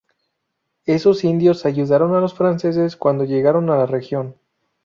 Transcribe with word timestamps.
Esos 0.87 1.23
indios 1.23 1.67
ayudaron 1.67 2.15
a 2.15 2.21
los 2.21 2.33
franceses 2.33 2.95
cuando 2.97 3.23
llegaron 3.23 3.69
a 3.69 3.77
la 3.77 3.85
región. 3.85 4.35